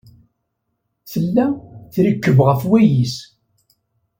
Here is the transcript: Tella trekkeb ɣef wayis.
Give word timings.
Tella 1.11 1.45
trekkeb 1.93 2.37
ɣef 2.47 2.61
wayis. 2.69 3.15